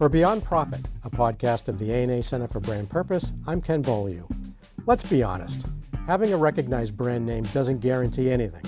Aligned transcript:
For 0.00 0.08
Beyond 0.08 0.42
Profit, 0.44 0.80
a 1.04 1.10
podcast 1.10 1.68
of 1.68 1.78
the 1.78 1.92
ANA 1.92 2.22
Center 2.22 2.48
for 2.48 2.58
Brand 2.58 2.88
Purpose, 2.88 3.34
I'm 3.46 3.60
Ken 3.60 3.82
Beaulieu. 3.82 4.26
Let's 4.86 5.06
be 5.06 5.22
honest, 5.22 5.66
having 6.06 6.32
a 6.32 6.38
recognized 6.38 6.96
brand 6.96 7.26
name 7.26 7.42
doesn't 7.52 7.80
guarantee 7.80 8.30
anything. 8.30 8.62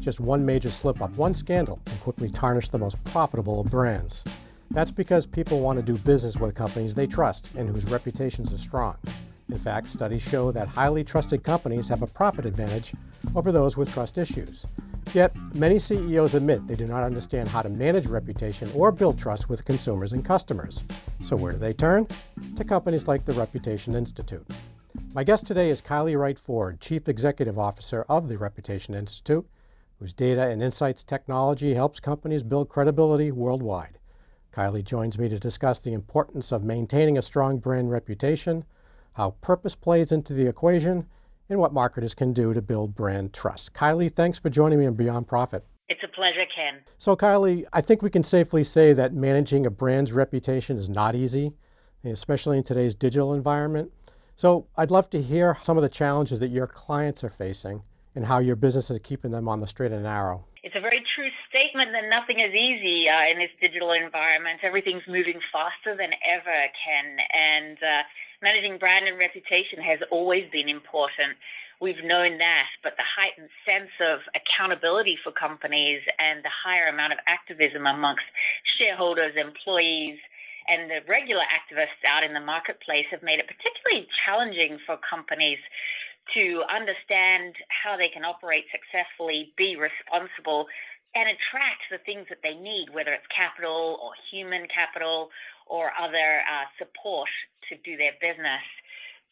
Just 0.00 0.18
one 0.18 0.44
major 0.44 0.70
slip 0.70 1.00
up, 1.00 1.12
one 1.12 1.34
scandal 1.34 1.78
can 1.86 1.98
quickly 1.98 2.28
tarnish 2.28 2.68
the 2.68 2.80
most 2.80 2.96
profitable 3.04 3.60
of 3.60 3.70
brands. 3.70 4.24
That's 4.72 4.90
because 4.90 5.24
people 5.24 5.60
want 5.60 5.78
to 5.78 5.84
do 5.84 5.96
business 5.98 6.38
with 6.38 6.56
companies 6.56 6.96
they 6.96 7.06
trust 7.06 7.54
and 7.54 7.68
whose 7.68 7.88
reputations 7.88 8.52
are 8.52 8.58
strong. 8.58 8.96
In 9.50 9.58
fact, 9.58 9.86
studies 9.86 10.22
show 10.22 10.50
that 10.50 10.66
highly 10.66 11.04
trusted 11.04 11.44
companies 11.44 11.88
have 11.90 12.02
a 12.02 12.08
profit 12.08 12.44
advantage 12.44 12.92
over 13.36 13.52
those 13.52 13.76
with 13.76 13.94
trust 13.94 14.18
issues. 14.18 14.66
Yet, 15.14 15.36
many 15.54 15.78
CEOs 15.78 16.34
admit 16.34 16.66
they 16.66 16.74
do 16.74 16.86
not 16.86 17.02
understand 17.02 17.46
how 17.46 17.60
to 17.60 17.68
manage 17.68 18.06
reputation 18.06 18.70
or 18.74 18.90
build 18.90 19.18
trust 19.18 19.50
with 19.50 19.62
consumers 19.62 20.14
and 20.14 20.24
customers. 20.24 20.82
So, 21.20 21.36
where 21.36 21.52
do 21.52 21.58
they 21.58 21.74
turn? 21.74 22.06
To 22.56 22.64
companies 22.64 23.06
like 23.06 23.26
the 23.26 23.34
Reputation 23.34 23.94
Institute. 23.94 24.46
My 25.14 25.22
guest 25.22 25.44
today 25.44 25.68
is 25.68 25.82
Kylie 25.82 26.18
Wright 26.18 26.38
Ford, 26.38 26.80
Chief 26.80 27.08
Executive 27.08 27.58
Officer 27.58 28.06
of 28.08 28.30
the 28.30 28.38
Reputation 28.38 28.94
Institute, 28.94 29.46
whose 29.98 30.14
data 30.14 30.48
and 30.48 30.62
insights 30.62 31.04
technology 31.04 31.74
helps 31.74 32.00
companies 32.00 32.42
build 32.42 32.70
credibility 32.70 33.30
worldwide. 33.30 33.98
Kylie 34.54 34.82
joins 34.82 35.18
me 35.18 35.28
to 35.28 35.38
discuss 35.38 35.80
the 35.80 35.92
importance 35.92 36.52
of 36.52 36.64
maintaining 36.64 37.18
a 37.18 37.22
strong 37.22 37.58
brand 37.58 37.90
reputation, 37.90 38.64
how 39.12 39.32
purpose 39.42 39.74
plays 39.74 40.10
into 40.10 40.32
the 40.32 40.46
equation, 40.46 41.06
and 41.52 41.60
what 41.60 41.72
marketers 41.72 42.14
can 42.14 42.32
do 42.32 42.54
to 42.54 42.62
build 42.62 42.94
brand 42.94 43.32
trust. 43.32 43.74
Kylie, 43.74 44.10
thanks 44.10 44.38
for 44.38 44.50
joining 44.50 44.78
me 44.78 44.86
on 44.86 44.94
Beyond 44.94 45.28
Profit. 45.28 45.64
It's 45.88 46.02
a 46.02 46.08
pleasure, 46.08 46.46
Ken. 46.54 46.80
So, 46.96 47.14
Kylie, 47.14 47.66
I 47.72 47.82
think 47.82 48.02
we 48.02 48.10
can 48.10 48.22
safely 48.22 48.64
say 48.64 48.92
that 48.94 49.12
managing 49.12 49.66
a 49.66 49.70
brand's 49.70 50.12
reputation 50.12 50.78
is 50.78 50.88
not 50.88 51.14
easy, 51.14 51.52
especially 52.04 52.56
in 52.56 52.64
today's 52.64 52.94
digital 52.94 53.34
environment. 53.34 53.92
So, 54.34 54.66
I'd 54.76 54.90
love 54.90 55.10
to 55.10 55.20
hear 55.20 55.58
some 55.60 55.76
of 55.76 55.82
the 55.82 55.88
challenges 55.90 56.40
that 56.40 56.48
your 56.48 56.66
clients 56.66 57.22
are 57.22 57.28
facing 57.28 57.82
and 58.14 58.24
how 58.24 58.38
your 58.38 58.56
business 58.56 58.90
is 58.90 58.98
keeping 59.02 59.30
them 59.30 59.48
on 59.48 59.60
the 59.60 59.66
straight 59.66 59.92
and 59.92 60.04
narrow. 60.04 60.46
It's 60.62 60.76
a 60.76 60.80
very 60.80 61.02
true 61.14 61.28
statement 61.48 61.90
that 61.92 62.08
nothing 62.08 62.40
is 62.40 62.54
easy 62.54 63.08
uh, 63.08 63.28
in 63.28 63.38
this 63.38 63.50
digital 63.60 63.92
environment. 63.92 64.60
Everything's 64.62 65.02
moving 65.08 65.40
faster 65.52 65.96
than 65.96 66.12
ever, 66.26 66.66
Ken. 66.84 67.18
And 67.34 67.78
uh, 67.82 68.02
managing 68.42 68.78
brand 68.78 69.06
and 69.06 69.18
reputation 69.18 69.80
has 69.80 70.00
always 70.10 70.50
been 70.50 70.68
important. 70.68 71.38
We've 71.80 72.04
known 72.04 72.38
that, 72.38 72.68
but 72.82 72.96
the 72.96 73.02
heightened 73.02 73.48
sense 73.66 73.90
of 74.00 74.20
accountability 74.34 75.18
for 75.22 75.32
companies 75.32 76.02
and 76.18 76.44
the 76.44 76.50
higher 76.50 76.88
amount 76.88 77.12
of 77.12 77.18
activism 77.26 77.86
amongst 77.86 78.24
shareholders, 78.64 79.34
employees, 79.36 80.18
and 80.68 80.90
the 80.90 81.00
regular 81.08 81.42
activists 81.42 82.06
out 82.06 82.24
in 82.24 82.34
the 82.34 82.40
marketplace 82.40 83.06
have 83.10 83.22
made 83.22 83.40
it 83.40 83.48
particularly 83.48 84.08
challenging 84.24 84.78
for 84.86 84.96
companies 84.98 85.58
to 86.34 86.62
understand 86.72 87.54
how 87.68 87.96
they 87.96 88.08
can 88.08 88.24
operate 88.24 88.64
successfully, 88.70 89.52
be 89.56 89.76
responsible, 89.76 90.68
and 91.14 91.28
attract 91.28 91.82
the 91.90 91.98
things 91.98 92.26
that 92.28 92.38
they 92.42 92.54
need, 92.54 92.88
whether 92.90 93.12
it's 93.12 93.26
capital 93.26 93.98
or 94.02 94.12
human 94.30 94.66
capital 94.68 95.30
or 95.66 95.92
other 95.98 96.40
uh, 96.40 96.64
support 96.78 97.28
to 97.68 97.76
do 97.84 97.96
their 97.96 98.12
business. 98.20 98.62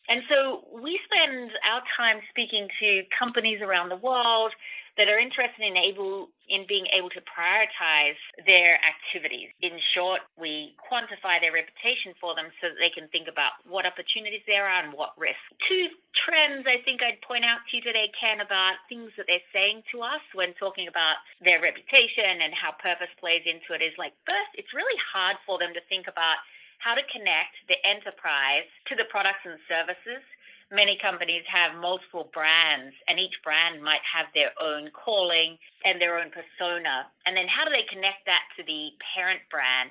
And 0.09 0.23
so 0.31 0.65
we 0.73 0.99
spend 1.05 1.51
our 1.71 1.83
time 1.97 2.21
speaking 2.31 2.69
to 2.81 3.03
companies 3.17 3.61
around 3.63 3.91
the 3.91 3.97
world 3.97 4.53
that 4.97 5.09
are 5.09 5.19
interested 5.19 5.63
in 5.65 5.77
able 5.77 6.29
in 6.49 6.67
being 6.67 6.87
able 6.93 7.09
to 7.11 7.21
prioritize 7.23 8.19
their 8.45 8.79
activities. 8.83 9.51
In 9.63 9.79
short, 9.79 10.21
we 10.37 10.75
quantify 10.83 11.41
their 11.41 11.53
reputation 11.53 12.13
for 12.21 12.35
them 12.35 12.47
so 12.61 12.69
that 12.69 12.77
they 12.81 12.91
can 12.91 13.07
think 13.09 13.29
about 13.29 13.53
what 13.69 13.87
opportunities 13.87 14.43
there 14.49 14.67
are 14.67 14.83
and 14.83 14.93
what 14.93 15.15
risks. 15.17 15.39
Two 15.69 15.89
trends 16.13 16.67
I 16.67 16.79
think 16.79 17.03
I'd 17.03 17.23
point 17.23 17.45
out 17.45 17.61
to 17.71 17.77
you 17.77 17.83
today, 17.83 18.11
Ken, 18.19 18.41
about 18.41 18.75
things 18.89 19.13
that 19.17 19.27
they're 19.29 19.47
saying 19.53 19.85
to 19.93 20.03
us 20.03 20.21
when 20.35 20.53
talking 20.55 20.89
about 20.89 21.17
their 21.41 21.63
reputation 21.63 22.43
and 22.43 22.53
how 22.53 22.73
purpose 22.73 23.15
plays 23.21 23.43
into 23.47 23.73
it 23.73 23.83
is 23.83 23.95
like 23.97 24.13
first, 24.27 24.51
it's 24.55 24.75
really 24.75 24.99
hard 25.13 25.37
for 25.47 25.57
them 25.59 25.73
to 25.75 25.81
think 25.89 26.09
about 26.09 26.39
how 26.81 26.95
to 26.95 27.03
connect 27.13 27.55
the 27.69 27.77
enterprise 27.87 28.67
to 28.89 28.97
the 28.97 29.05
products 29.05 29.45
and 29.45 29.61
services. 29.69 30.25
Many 30.73 30.97
companies 31.03 31.43
have 31.49 31.75
multiple 31.75 32.31
brands, 32.33 32.95
and 33.09 33.19
each 33.19 33.35
brand 33.43 33.83
might 33.83 34.03
have 34.07 34.27
their 34.35 34.53
own 34.63 34.91
calling 34.93 35.59
and 35.85 36.01
their 36.01 36.19
own 36.19 36.31
persona. 36.31 37.07
And 37.27 37.37
then, 37.37 37.49
how 37.49 37.65
do 37.65 37.71
they 37.71 37.83
connect 37.91 38.27
that 38.27 38.45
to 38.57 38.63
the 38.63 38.91
parent 39.15 39.41
brand 39.51 39.91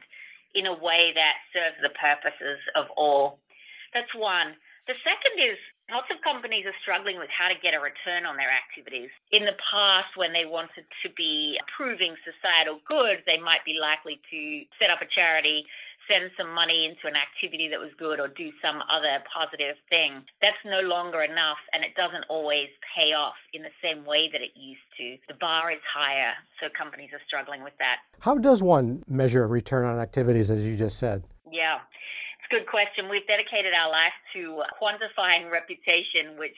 in 0.56 0.66
a 0.66 0.74
way 0.74 1.12
that 1.16 1.36
serves 1.54 1.76
the 1.82 1.90
purposes 1.90 2.60
of 2.76 2.86
all? 2.96 3.40
That's 3.94 4.14
one. 4.16 4.56
The 4.88 4.96
second 5.04 5.38
is 5.38 5.58
lots 5.92 6.08
of 6.10 6.22
companies 6.22 6.66
are 6.66 6.74
struggling 6.82 7.20
with 7.20 7.30
how 7.30 7.50
to 7.50 7.60
get 7.62 7.74
a 7.74 7.80
return 7.80 8.26
on 8.26 8.38
their 8.38 8.50
activities. 8.50 9.10
In 9.32 9.46
the 9.46 9.58
past, 9.60 10.16
when 10.16 10.34
they 10.34 10.46
wanted 10.46 10.86
to 11.04 11.10
be 11.16 11.60
proving 11.76 12.16
societal 12.24 12.80
good, 12.88 13.24
they 13.28 13.38
might 13.38 13.66
be 13.66 13.78
likely 13.80 14.20
to 14.32 14.64
set 14.80 14.90
up 14.90 15.02
a 15.02 15.06
charity 15.06 15.66
send 16.10 16.32
some 16.38 16.54
money 16.54 16.86
into 16.86 17.08
an 17.08 17.16
activity 17.16 17.68
that 17.70 17.80
was 17.80 17.90
good 17.98 18.20
or 18.20 18.28
do 18.28 18.52
some 18.62 18.82
other 18.90 19.24
positive 19.32 19.76
thing. 19.90 20.24
That's 20.42 20.58
no 20.66 20.80
longer 20.82 21.22
enough 21.22 21.58
and 21.74 21.84
it 21.84 21.96
doesn't 21.96 22.26
always 22.30 22.70
pay 22.96 23.14
off 23.14 23.36
in 23.54 23.62
the 23.62 23.70
same 23.82 24.06
way 24.06 24.30
that 24.32 24.42
it 24.42 24.52
used 24.56 24.82
to. 24.98 25.18
The 25.28 25.36
bar 25.40 25.72
is 25.72 25.80
higher, 25.92 26.34
so 26.60 26.68
companies 26.76 27.12
are 27.14 27.22
struggling 27.26 27.64
with 27.64 27.74
that. 27.80 27.98
How 28.20 28.38
does 28.38 28.64
one 28.64 29.04
measure 29.08 29.48
return 29.48 29.86
on 29.86 30.00
activities, 30.00 30.52
as 30.52 30.66
you 30.66 30.76
just 30.76 30.98
said? 30.98 31.24
Yeah. 31.52 31.80
It's 32.40 32.52
a 32.52 32.56
good 32.56 32.68
question. 32.68 33.10
We've 33.10 33.28
dedicated 33.28 33.74
our 33.74 33.92
life 33.92 34.14
to 34.34 34.64
quantifying 34.82 35.52
reputation, 35.52 36.38
which 36.38 36.58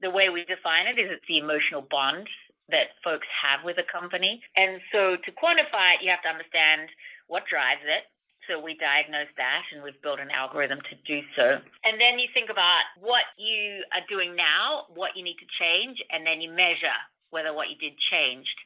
the 0.00 0.10
way 0.10 0.28
we 0.28 0.44
define 0.44 0.86
it 0.86 0.98
is 0.98 1.10
it's 1.10 1.24
the 1.28 1.38
emotional 1.38 1.82
bond 1.82 2.28
that 2.68 2.88
folks 3.04 3.26
have 3.42 3.64
with 3.64 3.78
a 3.78 3.84
company. 3.84 4.42
And 4.56 4.80
so 4.92 5.16
to 5.16 5.32
quantify 5.32 5.94
it, 5.94 6.02
you 6.02 6.10
have 6.10 6.22
to 6.22 6.28
understand 6.28 6.88
what 7.28 7.44
drives 7.46 7.82
it, 7.84 8.04
so 8.48 8.60
we 8.60 8.74
diagnose 8.74 9.28
that 9.36 9.62
and 9.72 9.82
we've 9.82 10.00
built 10.02 10.20
an 10.20 10.30
algorithm 10.30 10.80
to 10.90 10.96
do 11.06 11.22
so. 11.36 11.58
And 11.84 12.00
then 12.00 12.18
you 12.18 12.28
think 12.32 12.50
about 12.50 12.82
what 13.00 13.24
you 13.36 13.82
are 13.92 14.02
doing 14.08 14.36
now, 14.36 14.84
what 14.94 15.16
you 15.16 15.22
need 15.22 15.36
to 15.38 15.46
change, 15.58 16.02
and 16.10 16.26
then 16.26 16.40
you 16.40 16.50
measure 16.50 16.96
whether 17.30 17.52
what 17.52 17.70
you 17.70 17.76
did 17.76 17.98
changed. 17.98 18.58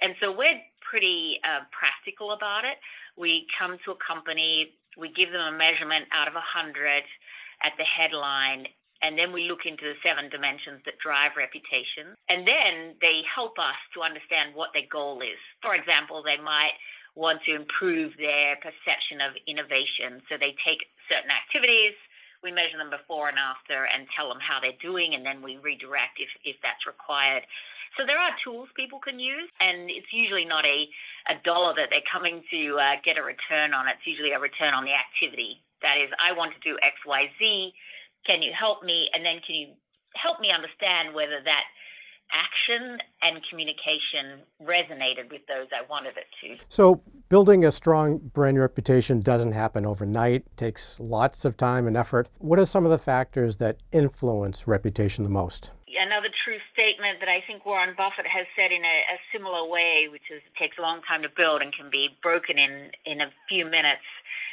And 0.00 0.14
so 0.20 0.32
we're 0.32 0.60
pretty 0.80 1.38
uh, 1.44 1.60
practical 1.70 2.32
about 2.32 2.64
it. 2.64 2.78
We 3.16 3.46
come 3.58 3.78
to 3.84 3.92
a 3.92 3.96
company, 3.96 4.74
we 4.96 5.10
give 5.10 5.32
them 5.32 5.54
a 5.54 5.56
measurement 5.56 6.06
out 6.12 6.28
of 6.28 6.34
100 6.34 7.02
at 7.62 7.72
the 7.78 7.84
headline, 7.84 8.66
and 9.02 9.18
then 9.18 9.32
we 9.32 9.48
look 9.48 9.66
into 9.66 9.84
the 9.84 9.94
seven 10.04 10.28
dimensions 10.30 10.80
that 10.84 10.98
drive 10.98 11.32
reputation. 11.36 12.14
And 12.28 12.46
then 12.46 12.94
they 13.00 13.22
help 13.34 13.58
us 13.58 13.76
to 13.94 14.02
understand 14.02 14.54
what 14.54 14.70
their 14.72 14.86
goal 14.90 15.20
is. 15.22 15.38
For 15.60 15.74
example, 15.74 16.22
they 16.22 16.38
might 16.38 16.72
want 17.14 17.42
to 17.44 17.54
improve 17.54 18.16
their 18.16 18.56
perception 18.56 19.20
of 19.20 19.32
innovation. 19.46 20.22
So 20.28 20.36
they 20.38 20.56
take 20.64 20.86
certain 21.10 21.30
activities, 21.30 21.92
we 22.42 22.50
measure 22.50 22.78
them 22.78 22.90
before 22.90 23.28
and 23.28 23.38
after, 23.38 23.86
and 23.94 24.06
tell 24.16 24.28
them 24.28 24.40
how 24.40 24.58
they're 24.60 24.72
doing, 24.80 25.14
and 25.14 25.24
then 25.24 25.42
we 25.42 25.58
redirect 25.58 26.18
if, 26.18 26.30
if 26.44 26.56
that's 26.62 26.86
required. 26.86 27.44
So 27.96 28.06
there 28.06 28.18
are 28.18 28.32
tools 28.42 28.68
people 28.74 28.98
can 28.98 29.20
use, 29.20 29.50
and 29.60 29.90
it's 29.90 30.12
usually 30.12 30.44
not 30.44 30.64
a, 30.64 30.88
a 31.28 31.36
dollar 31.44 31.74
that 31.76 31.88
they're 31.90 32.08
coming 32.10 32.42
to 32.50 32.78
uh, 32.78 32.96
get 33.04 33.18
a 33.18 33.22
return 33.22 33.74
on. 33.74 33.86
It's 33.86 34.06
usually 34.06 34.32
a 34.32 34.40
return 34.40 34.74
on 34.74 34.84
the 34.84 34.94
activity. 34.94 35.60
That 35.82 35.98
is, 35.98 36.10
I 36.18 36.32
want 36.32 36.54
to 36.54 36.60
do 36.60 36.78
X, 36.82 36.96
Y, 37.06 37.30
Z. 37.38 37.74
Can 38.26 38.40
you 38.40 38.52
help 38.58 38.82
me? 38.82 39.10
And 39.14 39.24
then 39.24 39.40
can 39.46 39.54
you 39.54 39.68
help 40.14 40.40
me 40.40 40.50
understand 40.50 41.14
whether 41.14 41.42
that 41.44 41.64
action 42.32 42.98
and 43.22 43.40
communication 43.48 44.40
resonated 44.62 45.30
with 45.30 45.42
those 45.46 45.68
I 45.72 45.82
wanted 45.88 46.16
it 46.16 46.26
to. 46.42 46.64
So, 46.68 47.02
building 47.28 47.64
a 47.64 47.72
strong 47.72 48.18
brand 48.18 48.58
reputation 48.58 49.20
doesn't 49.20 49.52
happen 49.52 49.86
overnight, 49.86 50.42
it 50.46 50.56
takes 50.56 50.98
lots 50.98 51.44
of 51.44 51.56
time 51.56 51.86
and 51.86 51.96
effort. 51.96 52.28
What 52.38 52.58
are 52.58 52.66
some 52.66 52.84
of 52.84 52.90
the 52.90 52.98
factors 52.98 53.56
that 53.58 53.78
influence 53.92 54.66
reputation 54.66 55.24
the 55.24 55.30
most? 55.30 55.70
Another 55.98 56.28
true 56.44 56.58
statement 56.72 57.20
that 57.20 57.28
I 57.28 57.42
think 57.46 57.66
Warren 57.66 57.94
Buffett 57.96 58.26
has 58.26 58.44
said 58.56 58.72
in 58.72 58.82
a, 58.84 58.98
a 59.12 59.18
similar 59.32 59.68
way, 59.68 60.08
which 60.10 60.30
is 60.30 60.38
it 60.38 60.58
takes 60.58 60.78
a 60.78 60.82
long 60.82 61.02
time 61.02 61.22
to 61.22 61.28
build 61.28 61.60
and 61.60 61.72
can 61.72 61.90
be 61.90 62.08
broken 62.22 62.58
in, 62.58 62.90
in 63.04 63.20
a 63.20 63.30
few 63.48 63.64
minutes, 63.64 64.02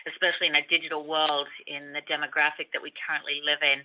especially 0.08 0.48
in 0.48 0.56
a 0.56 0.66
digital 0.68 1.08
world 1.08 1.48
in 1.66 1.94
the 1.94 2.02
demographic 2.02 2.72
that 2.74 2.84
we 2.84 2.92
currently 3.08 3.42
live 3.46 3.60
in. 3.64 3.82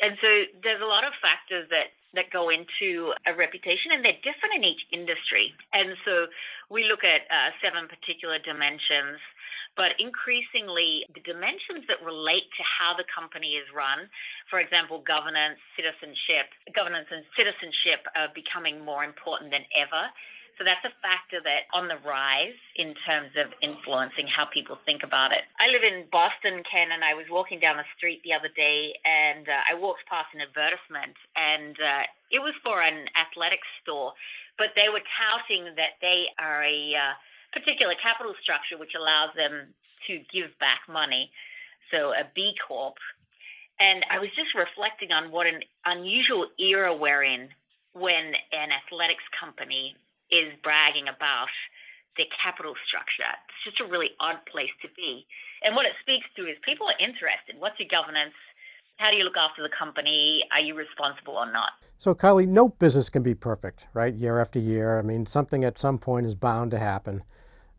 And 0.00 0.18
so 0.20 0.44
there's 0.62 0.82
a 0.82 0.86
lot 0.86 1.04
of 1.04 1.12
factors 1.20 1.68
that 1.70 1.92
that 2.14 2.30
go 2.30 2.50
into 2.50 3.12
a 3.26 3.34
reputation, 3.34 3.92
and 3.92 4.04
they're 4.04 4.20
different 4.22 4.54
in 4.54 4.64
each 4.64 4.86
industry. 4.92 5.54
And 5.72 5.94
so 6.04 6.26
we 6.68 6.84
look 6.84 7.04
at 7.04 7.22
uh, 7.30 7.50
seven 7.62 7.88
particular 7.88 8.38
dimensions, 8.38 9.18
but 9.76 9.98
increasingly 9.98 11.06
the 11.14 11.20
dimensions 11.20 11.86
that 11.88 12.04
relate 12.04 12.44
to 12.58 12.62
how 12.62 12.94
the 12.94 13.04
company 13.04 13.52
is 13.54 13.66
run, 13.74 14.08
for 14.50 14.60
example, 14.60 14.98
governance, 15.00 15.58
citizenship, 15.76 16.52
governance 16.74 17.08
and 17.10 17.24
citizenship 17.36 18.06
are 18.14 18.28
becoming 18.34 18.84
more 18.84 19.04
important 19.04 19.50
than 19.50 19.64
ever. 19.76 20.10
So 20.58 20.64
that's 20.64 20.84
a 20.84 20.92
factor 21.00 21.40
that 21.42 21.66
on 21.72 21.88
the 21.88 21.96
rise 22.06 22.58
in 22.76 22.94
terms 23.06 23.30
of 23.36 23.52
influencing 23.62 24.26
how 24.26 24.44
people 24.44 24.78
think 24.84 25.02
about 25.02 25.32
it. 25.32 25.42
I 25.58 25.68
live 25.68 25.82
in 25.82 26.04
Boston, 26.12 26.62
Ken, 26.70 26.92
and 26.92 27.02
I 27.02 27.14
was 27.14 27.26
walking 27.30 27.58
down 27.58 27.78
the 27.78 27.88
street 27.96 28.22
the 28.22 28.32
other 28.32 28.48
day 28.54 28.94
and 29.04 29.48
uh, 29.48 29.60
I 29.70 29.74
walked 29.74 30.06
past 30.06 30.28
an 30.34 30.40
advertisement 30.40 31.16
and 31.36 31.76
uh, 31.80 32.02
it 32.30 32.40
was 32.40 32.52
for 32.62 32.82
an 32.82 33.08
athletics 33.18 33.66
store, 33.82 34.12
but 34.58 34.72
they 34.76 34.88
were 34.88 35.02
touting 35.18 35.74
that 35.76 35.96
they 36.00 36.26
are 36.38 36.62
a 36.62 36.94
uh, 36.94 37.12
particular 37.52 37.94
capital 38.00 38.34
structure 38.40 38.76
which 38.78 38.94
allows 38.94 39.30
them 39.34 39.68
to 40.06 40.20
give 40.32 40.56
back 40.60 40.80
money. 40.88 41.30
So 41.90 42.12
a 42.12 42.24
B 42.34 42.54
Corp. 42.66 42.96
And 43.80 44.04
I 44.10 44.18
was 44.18 44.28
just 44.36 44.54
reflecting 44.54 45.12
on 45.12 45.32
what 45.32 45.46
an 45.46 45.60
unusual 45.86 46.46
era 46.58 46.94
we're 46.94 47.24
in 47.24 47.48
when 47.94 48.34
an 48.52 48.70
athletics 48.70 49.24
company 49.38 49.96
is 50.32 50.52
bragging 50.64 51.06
about 51.06 51.52
their 52.16 52.26
capital 52.42 52.74
structure. 52.86 53.28
It's 53.48 53.76
just 53.76 53.80
a 53.80 53.90
really 53.90 54.10
odd 54.18 54.44
place 54.50 54.72
to 54.82 54.88
be. 54.96 55.26
And 55.62 55.76
what 55.76 55.86
it 55.86 55.92
speaks 56.00 56.26
to 56.36 56.42
is 56.46 56.56
people 56.64 56.88
are 56.88 56.98
interested. 56.98 57.56
What's 57.58 57.78
your 57.78 57.88
governance? 57.88 58.34
How 58.96 59.10
do 59.10 59.16
you 59.16 59.24
look 59.24 59.36
after 59.36 59.62
the 59.62 59.68
company? 59.68 60.42
Are 60.52 60.60
you 60.60 60.74
responsible 60.74 61.34
or 61.34 61.50
not? 61.50 61.70
So, 61.98 62.14
Kylie, 62.14 62.48
no 62.48 62.68
business 62.68 63.08
can 63.08 63.22
be 63.22 63.34
perfect, 63.34 63.86
right? 63.94 64.14
Year 64.14 64.40
after 64.40 64.58
year. 64.58 64.98
I 64.98 65.02
mean, 65.02 65.26
something 65.26 65.64
at 65.64 65.78
some 65.78 65.98
point 65.98 66.26
is 66.26 66.34
bound 66.34 66.70
to 66.72 66.78
happen. 66.78 67.22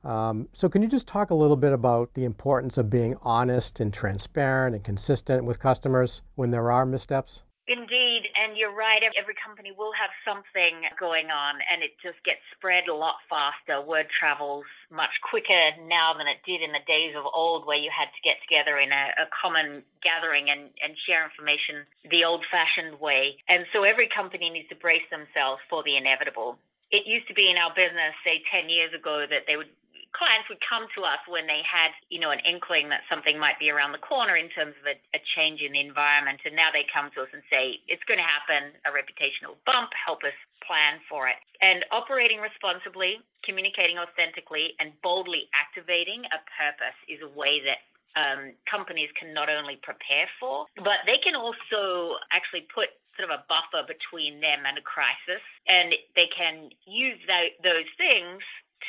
Um, 0.04 0.50
so, 0.52 0.68
can 0.70 0.82
you 0.82 0.88
just 0.88 1.08
talk 1.08 1.30
a 1.30 1.36
little 1.36 1.56
bit 1.56 1.72
about 1.72 2.14
the 2.14 2.26
importance 2.26 2.78
of 2.78 2.90
being 2.90 3.16
honest 3.22 3.80
and 3.80 3.94
transparent 3.94 4.76
and 4.76 4.84
consistent 4.84 5.46
with 5.46 5.60
customers 5.60 6.22
when 6.36 6.52
there 6.52 6.72
are 6.72 6.86
missteps? 6.86 7.44
Indeed, 7.66 8.24
and 8.44 8.58
you're 8.58 8.76
right. 8.76 9.02
Every 9.18 9.36
company 9.36 9.72
will 9.72 9.94
have 9.94 10.10
something 10.28 10.84
going 11.00 11.32
on, 11.32 11.56
and 11.72 11.82
it 11.82 11.92
just 12.04 12.22
gets 12.26 12.42
spread 12.52 12.90
a 12.90 12.94
lot 12.94 13.16
faster. 13.30 13.80
Word 13.82 14.08
travels 14.10 14.66
much 14.92 15.12
quicker 15.24 15.72
now 15.88 16.14
than 16.14 16.28
it 16.28 16.44
did 16.46 16.62
in 16.62 16.74
the 16.74 16.84
days 16.86 17.16
of 17.16 17.24
old, 17.34 17.66
where 17.66 17.78
you 17.78 17.90
had 17.90 18.10
to 18.12 18.22
get 18.22 18.42
together 18.42 18.78
in 18.78 18.92
a, 18.92 19.14
a 19.18 19.28
common 19.32 19.84
gathering 20.02 20.50
and, 20.50 20.72
and 20.84 20.98
share 21.08 21.24
information 21.24 21.86
the 22.12 22.26
old 22.26 22.44
fashioned 22.52 23.00
way. 23.00 23.38
And 23.48 23.66
so 23.72 23.84
every 23.84 24.08
company 24.08 24.50
needs 24.50 24.68
to 24.68 24.76
brace 24.76 25.08
themselves 25.10 25.62
for 25.70 25.84
the 25.84 25.96
inevitable. 25.96 26.58
It 26.92 27.08
used 27.08 27.30
to 27.30 27.34
be 27.34 27.50
in 27.50 27.58
our 27.58 27.74
business, 27.74 28.14
say 28.26 28.44
10 28.52 28.70
years 28.70 28.94
ago, 28.94 29.26
that 29.30 29.48
they 29.48 29.56
would 29.56 29.70
clients 30.14 30.48
would 30.50 30.62
come 30.62 30.88
to 30.96 31.04
us 31.04 31.20
when 31.28 31.48
they 31.48 31.62
had, 31.66 31.92
you 32.10 32.20
know, 32.20 32.32
an 32.32 32.40
inkling 32.46 32.90
that 32.90 33.02
something 33.10 33.38
might 33.38 33.60
be 33.60 33.70
around 33.70 33.92
the 33.92 33.98
corner 33.98 34.36
in 34.36 34.50
terms 34.50 34.74
of 34.80 34.86
a, 34.88 34.96
a 35.18 35.22
change 35.36 35.62
in 35.62 35.74
the 35.74 35.80
environment. 35.80 36.42
And 36.46 36.56
now 36.56 36.70
they 36.72 36.86
come 36.94 37.10
to 37.16 37.22
us 37.22 37.30
and 37.34 37.42
say, 37.50 37.80
it's 37.88 38.04
going 38.06 38.20
to 38.20 38.26
happen, 38.26 38.72
a 38.86 38.92
reputational 38.94 39.58
bump, 39.66 39.92
help 39.94 40.24
us 40.24 40.38
plan 40.66 41.00
for 41.10 41.28
it. 41.28 41.36
And 41.62 41.84
operating 41.92 42.40
responsibly, 42.40 43.20
communicating 43.44 43.98
authentically, 43.98 44.74
and 44.80 44.94
boldly 45.02 45.50
activating 45.54 46.24
a 46.26 46.40
purpose 46.58 46.98
is 47.10 47.20
a 47.22 47.28
way 47.28 47.62
that 47.66 47.82
um, 48.16 48.54
companies 48.70 49.10
can 49.20 49.34
not 49.34 49.50
only 49.50 49.78
prepare 49.82 50.28
for, 50.40 50.66
but 50.78 51.02
they 51.06 51.18
can 51.18 51.36
also 51.36 52.16
actually 52.32 52.68
put 52.74 52.90
sort 53.18 53.30
of 53.30 53.40
a 53.40 53.44
buffer 53.50 53.86
between 53.86 54.42
them 54.42 54.66
and 54.66 54.78
a 54.78 54.82
crisis. 54.82 55.42
And 55.68 55.94
they 56.16 56.28
can 56.28 56.70
use 56.86 57.20
those 57.28 57.90
things 57.98 58.42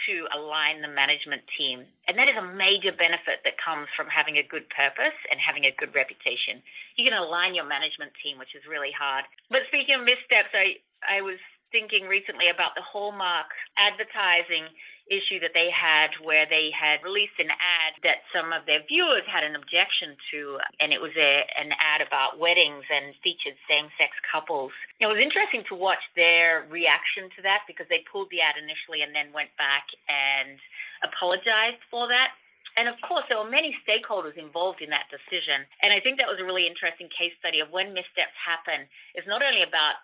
to 0.06 0.26
align 0.36 0.82
the 0.82 0.88
management 0.88 1.42
team. 1.56 1.84
And 2.08 2.18
that 2.18 2.28
is 2.28 2.36
a 2.36 2.42
major 2.42 2.92
benefit 2.92 3.40
that 3.44 3.54
comes 3.58 3.88
from 3.96 4.08
having 4.08 4.36
a 4.36 4.42
good 4.42 4.68
purpose 4.70 5.16
and 5.30 5.40
having 5.40 5.64
a 5.64 5.72
good 5.72 5.94
reputation. 5.94 6.62
You 6.96 7.08
can 7.08 7.18
align 7.18 7.54
your 7.54 7.64
management 7.64 8.12
team, 8.22 8.38
which 8.38 8.54
is 8.54 8.62
really 8.68 8.92
hard. 8.92 9.24
But 9.50 9.62
speaking 9.68 9.94
of 9.94 10.04
missteps, 10.04 10.50
I, 10.54 10.76
I 11.08 11.22
was 11.22 11.38
thinking 11.72 12.06
recently 12.06 12.48
about 12.48 12.74
the 12.76 12.82
Hallmark 12.82 13.46
advertising 13.76 14.64
issue 15.10 15.38
that 15.40 15.52
they 15.52 15.70
had 15.70 16.10
where 16.22 16.46
they 16.48 16.70
had 16.72 17.02
released 17.04 17.38
an 17.38 17.50
ad 17.50 17.92
that 18.02 18.24
some 18.32 18.52
of 18.52 18.64
their 18.66 18.80
viewers 18.88 19.22
had 19.26 19.44
an 19.44 19.54
objection 19.54 20.16
to, 20.30 20.58
and 20.80 20.92
it 20.92 21.00
was 21.00 21.12
a, 21.16 21.44
an 21.60 21.72
ad 21.78 22.00
about 22.00 22.38
weddings 22.38 22.84
and 22.88 23.14
featured 23.22 23.54
same 23.68 23.88
sex 23.98 24.12
couples. 24.30 24.72
It 25.00 25.06
was 25.06 25.18
interesting 25.18 25.64
to 25.68 25.74
watch 25.74 26.00
their 26.16 26.66
reaction 26.70 27.28
to 27.36 27.42
that 27.42 27.64
because 27.66 27.86
they 27.88 28.04
pulled 28.10 28.30
the 28.30 28.40
ad 28.40 28.56
initially 28.56 29.02
and 29.02 29.14
then 29.14 29.32
went 29.32 29.50
back 29.58 29.84
and 30.08 30.58
apologized 31.02 31.84
for 31.90 32.08
that. 32.08 32.32
And 32.76 32.88
of 32.88 32.96
course, 33.06 33.24
there 33.28 33.38
were 33.38 33.48
many 33.48 33.76
stakeholders 33.86 34.36
involved 34.36 34.82
in 34.82 34.90
that 34.90 35.06
decision. 35.06 35.62
And 35.82 35.92
I 35.92 36.00
think 36.00 36.18
that 36.18 36.28
was 36.28 36.40
a 36.40 36.44
really 36.44 36.66
interesting 36.66 37.08
case 37.08 37.32
study 37.38 37.60
of 37.60 37.70
when 37.70 37.94
missteps 37.94 38.34
happen. 38.34 38.88
It's 39.14 39.28
not 39.28 39.44
only 39.44 39.62
about 39.62 39.94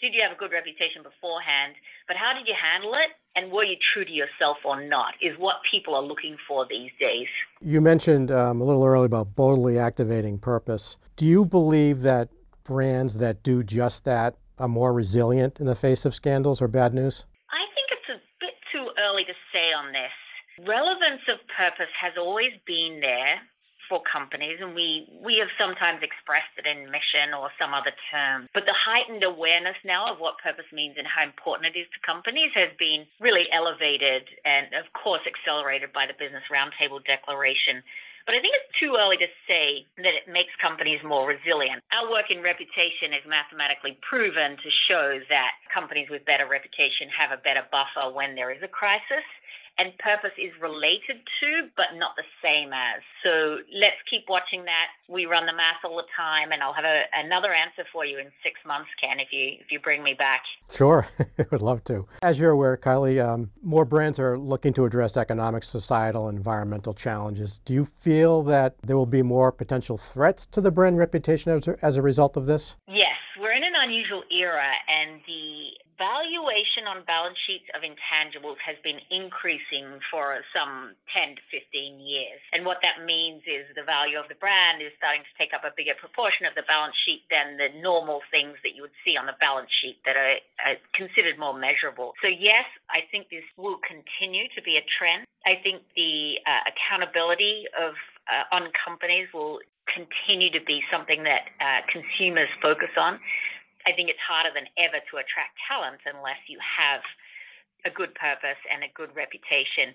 did 0.00 0.14
you 0.14 0.22
have 0.22 0.32
a 0.32 0.36
good 0.36 0.52
reputation 0.52 1.02
beforehand, 1.02 1.74
but 2.06 2.16
how 2.16 2.32
did 2.32 2.46
you 2.46 2.54
handle 2.60 2.94
it? 2.94 3.10
And 3.34 3.50
were 3.50 3.64
you 3.64 3.76
true 3.92 4.04
to 4.04 4.10
yourself 4.10 4.58
or 4.64 4.82
not? 4.82 5.14
Is 5.20 5.36
what 5.38 5.56
people 5.70 5.94
are 5.94 6.02
looking 6.02 6.36
for 6.46 6.66
these 6.68 6.90
days. 6.98 7.26
You 7.60 7.80
mentioned 7.80 8.30
um, 8.30 8.60
a 8.60 8.64
little 8.64 8.84
earlier 8.84 9.06
about 9.06 9.34
boldly 9.34 9.78
activating 9.78 10.38
purpose. 10.38 10.98
Do 11.16 11.26
you 11.26 11.44
believe 11.44 12.02
that 12.02 12.28
brands 12.64 13.18
that 13.18 13.42
do 13.42 13.62
just 13.62 14.04
that 14.04 14.36
are 14.58 14.68
more 14.68 14.92
resilient 14.92 15.60
in 15.60 15.66
the 15.66 15.74
face 15.74 16.04
of 16.04 16.14
scandals 16.14 16.60
or 16.60 16.68
bad 16.68 16.94
news? 16.94 17.24
I 17.50 17.64
think 17.74 17.88
it's 17.92 18.08
a 18.08 18.20
bit 18.40 18.54
too 18.72 18.90
early 18.98 19.24
to 19.24 19.34
say 19.52 19.72
on 19.72 19.92
this. 19.92 20.66
Relevance 20.66 21.22
of 21.28 21.38
purpose 21.56 21.92
has 22.00 22.12
always 22.16 22.52
been 22.66 22.98
there 23.00 23.40
for 23.88 24.02
companies, 24.02 24.58
and 24.60 24.74
we, 24.74 25.08
we 25.24 25.36
have 25.38 25.48
sometimes 25.58 26.02
expressed 26.02 26.52
it 26.56 26.66
in 26.66 26.90
mission 26.90 27.34
or 27.36 27.50
some 27.58 27.74
other 27.74 27.92
term. 28.10 28.48
But 28.54 28.66
the 28.66 28.74
heightened 28.74 29.24
awareness 29.24 29.76
now 29.84 30.12
of 30.12 30.18
what 30.18 30.38
purpose 30.38 30.66
means 30.72 30.96
and 30.98 31.06
how 31.06 31.24
important 31.24 31.74
it 31.74 31.78
is 31.78 31.86
to 31.94 32.00
companies 32.00 32.50
has 32.54 32.68
been 32.78 33.06
really 33.20 33.48
elevated 33.52 34.28
and, 34.44 34.66
of 34.74 34.92
course, 34.92 35.22
accelerated 35.26 35.92
by 35.92 36.06
the 36.06 36.14
Business 36.18 36.44
Roundtable 36.52 37.04
Declaration. 37.04 37.82
But 38.28 38.34
I 38.34 38.40
think 38.40 38.56
it's 38.56 38.78
too 38.78 38.94
early 38.98 39.16
to 39.16 39.26
say 39.48 39.86
that 39.96 40.12
it 40.12 40.28
makes 40.28 40.52
companies 40.60 41.00
more 41.02 41.26
resilient. 41.26 41.82
Our 41.96 42.10
work 42.10 42.30
in 42.30 42.42
reputation 42.42 43.14
is 43.14 43.24
mathematically 43.26 43.96
proven 44.02 44.58
to 44.62 44.70
show 44.70 45.18
that 45.30 45.52
companies 45.72 46.10
with 46.10 46.26
better 46.26 46.46
reputation 46.46 47.08
have 47.08 47.32
a 47.32 47.38
better 47.38 47.64
buffer 47.72 48.12
when 48.12 48.34
there 48.34 48.50
is 48.50 48.62
a 48.62 48.68
crisis 48.68 49.24
and 49.78 49.96
purpose 49.98 50.32
is 50.36 50.52
related 50.60 51.22
to, 51.40 51.68
but 51.76 51.86
not 51.96 52.16
the 52.16 52.24
same 52.42 52.72
as. 52.72 53.00
So 53.24 53.58
let's 53.72 53.96
keep 54.10 54.24
watching 54.28 54.64
that. 54.64 54.88
We 55.08 55.26
run 55.26 55.46
the 55.46 55.52
math 55.52 55.84
all 55.84 55.96
the 55.96 56.02
time, 56.16 56.52
and 56.52 56.62
I'll 56.62 56.72
have 56.72 56.84
a, 56.84 57.04
another 57.14 57.52
answer 57.52 57.84
for 57.92 58.04
you 58.04 58.18
in 58.18 58.26
six 58.42 58.58
months, 58.66 58.88
Ken, 59.00 59.20
if 59.20 59.28
you 59.32 59.56
if 59.60 59.70
you 59.70 59.78
bring 59.78 60.02
me 60.02 60.14
back. 60.14 60.42
Sure, 60.70 61.06
I 61.38 61.46
would 61.50 61.62
love 61.62 61.84
to. 61.84 62.06
As 62.22 62.38
you're 62.40 62.50
aware, 62.50 62.76
Kylie, 62.76 63.24
um, 63.24 63.50
more 63.62 63.84
brands 63.84 64.18
are 64.18 64.36
looking 64.36 64.72
to 64.74 64.84
address 64.84 65.16
economic, 65.16 65.62
societal, 65.62 66.28
environmental 66.28 66.92
challenges. 66.92 67.60
Do 67.60 67.72
you 67.72 67.84
feel 67.84 68.42
that 68.44 68.76
there 68.82 68.96
will 68.96 69.06
be 69.06 69.22
more 69.22 69.52
potential 69.52 69.96
threats 69.96 70.44
to 70.46 70.60
the 70.60 70.70
brand 70.70 70.98
reputation 70.98 71.52
as 71.52 71.68
a, 71.68 71.76
as 71.82 71.96
a 71.96 72.02
result 72.02 72.36
of 72.36 72.46
this? 72.46 72.76
Yes, 72.88 73.16
in 73.58 73.64
an 73.64 73.74
unusual 73.74 74.22
era, 74.30 74.70
and 74.86 75.20
the 75.26 75.74
valuation 75.98 76.86
on 76.86 77.02
balance 77.04 77.36
sheets 77.44 77.64
of 77.74 77.82
intangibles 77.82 78.54
has 78.64 78.76
been 78.84 79.00
increasing 79.10 79.98
for 80.12 80.38
some 80.54 80.94
10 81.12 81.34
to 81.34 81.42
15 81.50 81.98
years. 81.98 82.38
And 82.52 82.64
what 82.64 82.78
that 82.82 83.04
means 83.04 83.42
is 83.48 83.66
the 83.74 83.82
value 83.82 84.16
of 84.16 84.28
the 84.28 84.36
brand 84.36 84.80
is 84.80 84.92
starting 84.96 85.22
to 85.22 85.34
take 85.36 85.52
up 85.52 85.64
a 85.64 85.72
bigger 85.76 85.94
proportion 85.98 86.46
of 86.46 86.54
the 86.54 86.62
balance 86.62 86.94
sheet 86.96 87.22
than 87.32 87.56
the 87.56 87.70
normal 87.82 88.20
things 88.30 88.58
that 88.62 88.76
you 88.76 88.82
would 88.82 88.94
see 89.04 89.16
on 89.16 89.26
the 89.26 89.34
balance 89.40 89.72
sheet 89.72 89.98
that 90.06 90.16
are, 90.16 90.38
are 90.64 90.76
considered 90.94 91.36
more 91.36 91.58
measurable. 91.58 92.14
So, 92.22 92.28
yes, 92.28 92.66
I 92.88 93.02
think 93.10 93.28
this 93.28 93.42
will 93.56 93.80
continue 93.82 94.46
to 94.54 94.62
be 94.62 94.76
a 94.76 94.82
trend. 94.86 95.26
I 95.44 95.56
think 95.56 95.82
the 95.96 96.38
uh, 96.46 96.60
accountability 96.70 97.64
of 97.76 97.94
uh, 98.30 98.44
on 98.54 98.70
companies 98.86 99.26
will 99.34 99.58
continue 99.94 100.50
to 100.50 100.60
be 100.64 100.82
something 100.92 101.24
that 101.24 101.50
uh, 101.60 101.80
consumers 101.90 102.48
focus 102.60 102.90
on. 102.96 103.18
I 103.86 103.92
think 103.92 104.10
it's 104.10 104.20
harder 104.26 104.50
than 104.54 104.66
ever 104.76 104.98
to 104.98 105.16
attract 105.16 105.56
talent 105.68 106.00
unless 106.04 106.38
you 106.48 106.58
have 106.60 107.00
a 107.84 107.90
good 107.90 108.14
purpose 108.14 108.58
and 108.72 108.82
a 108.82 108.90
good 108.94 109.14
reputation. 109.14 109.94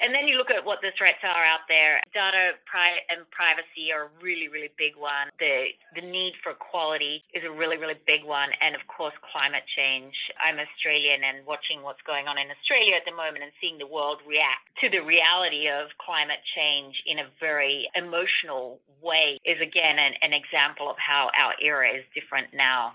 And 0.00 0.14
then 0.14 0.28
you 0.28 0.38
look 0.38 0.50
at 0.50 0.64
what 0.64 0.80
the 0.80 0.92
threats 0.96 1.18
are 1.24 1.44
out 1.44 1.66
there. 1.68 2.00
Data 2.14 2.52
pri- 2.66 3.02
and 3.10 3.28
privacy 3.30 3.92
are 3.92 4.04
a 4.04 4.08
really, 4.22 4.48
really 4.48 4.70
big 4.78 4.96
one. 4.96 5.28
The 5.38 5.68
the 5.94 6.02
need 6.02 6.34
for 6.42 6.54
quality 6.54 7.24
is 7.34 7.42
a 7.44 7.50
really, 7.50 7.76
really 7.76 7.98
big 8.06 8.24
one. 8.24 8.50
And 8.60 8.74
of 8.74 8.86
course, 8.86 9.14
climate 9.32 9.64
change. 9.74 10.14
I'm 10.40 10.58
Australian 10.58 11.24
and 11.24 11.44
watching 11.46 11.82
what's 11.82 12.02
going 12.02 12.28
on 12.28 12.38
in 12.38 12.48
Australia 12.50 12.94
at 12.94 13.04
the 13.04 13.12
moment 13.12 13.42
and 13.42 13.52
seeing 13.60 13.78
the 13.78 13.86
world 13.86 14.18
react 14.26 14.68
to 14.80 14.88
the 14.88 15.00
reality 15.00 15.68
of 15.68 15.88
climate 15.98 16.40
change 16.54 17.02
in 17.06 17.18
a 17.18 17.26
very 17.40 17.88
emotional 17.96 18.78
way 19.02 19.38
is 19.44 19.60
again 19.60 19.98
an, 19.98 20.14
an 20.22 20.32
example 20.32 20.88
of 20.88 20.96
how 20.98 21.30
our 21.38 21.54
era 21.60 21.88
is 21.88 22.04
different 22.14 22.54
now. 22.54 22.94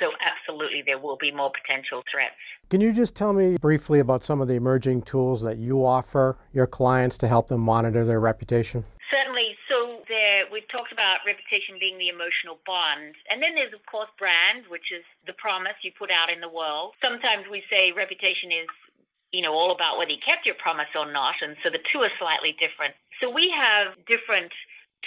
So, 0.00 0.12
absolutely, 0.20 0.82
there 0.84 0.98
will 0.98 1.16
be 1.16 1.30
more 1.30 1.50
potential 1.50 2.02
threats. 2.10 2.34
Can 2.70 2.80
you 2.80 2.92
just 2.92 3.14
tell 3.14 3.32
me 3.32 3.56
briefly 3.56 4.00
about 4.00 4.22
some 4.22 4.40
of 4.40 4.48
the 4.48 4.54
emerging 4.54 5.02
tools 5.02 5.42
that 5.42 5.58
you 5.58 5.84
offer 5.84 6.36
your 6.52 6.66
clients 6.66 7.16
to 7.18 7.28
help 7.28 7.48
them 7.48 7.60
monitor 7.60 8.04
their 8.04 8.20
reputation? 8.20 8.84
Certainly. 9.10 9.56
So, 9.68 10.02
there, 10.08 10.44
we've 10.50 10.68
talked 10.68 10.92
about 10.92 11.20
reputation 11.26 11.76
being 11.80 11.98
the 11.98 12.08
emotional 12.08 12.58
bond. 12.66 13.14
And 13.30 13.42
then 13.42 13.54
there's, 13.54 13.72
of 13.72 13.84
course, 13.86 14.08
brand, 14.18 14.64
which 14.68 14.92
is 14.92 15.04
the 15.26 15.32
promise 15.32 15.74
you 15.82 15.92
put 15.98 16.10
out 16.10 16.30
in 16.30 16.40
the 16.40 16.48
world. 16.48 16.94
Sometimes 17.02 17.44
we 17.50 17.62
say 17.70 17.92
reputation 17.92 18.50
is 18.52 18.66
you 19.32 19.42
know, 19.42 19.52
all 19.52 19.70
about 19.70 19.98
whether 19.98 20.10
you 20.10 20.18
kept 20.24 20.46
your 20.46 20.54
promise 20.54 20.88
or 20.94 21.10
not. 21.10 21.34
And 21.42 21.56
so 21.62 21.70
the 21.70 21.80
two 21.92 22.00
are 22.00 22.10
slightly 22.18 22.56
different. 22.58 22.94
So 23.20 23.28
we 23.30 23.50
have 23.50 23.88
different 24.06 24.52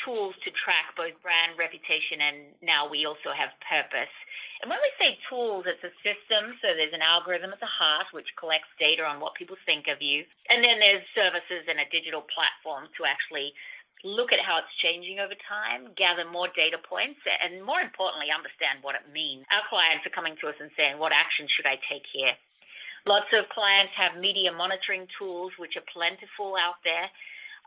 tools 0.03 0.35
to 0.43 0.51
track 0.51 0.95
both 0.95 1.15
brand 1.21 1.57
reputation 1.57 2.21
and 2.21 2.37
now 2.61 2.87
we 2.87 3.05
also 3.05 3.31
have 3.35 3.49
purpose. 3.63 4.13
And 4.61 4.69
when 4.69 4.79
we 4.83 4.91
say 4.99 5.17
tools, 5.29 5.65
it's 5.67 5.83
a 5.83 5.93
system. 6.03 6.59
So 6.61 6.75
there's 6.75 6.93
an 6.93 7.01
algorithm 7.01 7.53
at 7.53 7.59
the 7.59 7.71
heart 7.71 8.11
which 8.11 8.35
collects 8.35 8.67
data 8.79 9.03
on 9.03 9.19
what 9.19 9.35
people 9.35 9.55
think 9.65 9.87
of 9.87 10.01
you. 10.01 10.25
And 10.49 10.63
then 10.63 10.79
there's 10.79 11.03
services 11.15 11.67
and 11.67 11.79
a 11.79 11.87
digital 11.87 12.27
platform 12.27 12.91
to 12.99 13.05
actually 13.07 13.53
look 14.03 14.31
at 14.31 14.39
how 14.39 14.59
it's 14.59 14.75
changing 14.79 15.19
over 15.19 15.35
time, 15.47 15.91
gather 15.95 16.23
more 16.23 16.47
data 16.55 16.77
points, 16.77 17.19
and 17.43 17.63
more 17.63 17.79
importantly, 17.79 18.31
understand 18.31 18.79
what 18.81 18.95
it 18.95 19.11
means. 19.11 19.45
Our 19.51 19.63
clients 19.69 20.05
are 20.05 20.15
coming 20.15 20.35
to 20.39 20.47
us 20.47 20.55
and 20.59 20.71
saying, 20.75 20.99
What 20.99 21.11
action 21.11 21.47
should 21.47 21.65
I 21.65 21.79
take 21.89 22.03
here? 22.11 22.35
Lots 23.05 23.31
of 23.33 23.49
clients 23.49 23.93
have 23.95 24.19
media 24.19 24.51
monitoring 24.51 25.07
tools, 25.17 25.51
which 25.57 25.75
are 25.77 25.87
plentiful 25.91 26.55
out 26.59 26.83
there. 26.83 27.07